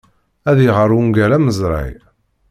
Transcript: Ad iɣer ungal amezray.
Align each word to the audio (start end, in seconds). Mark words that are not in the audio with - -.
Ad 0.49 0.57
iɣer 0.67 0.89
ungal 0.97 1.31
amezray. 1.37 1.91